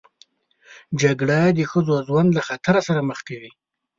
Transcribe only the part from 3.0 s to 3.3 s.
مخ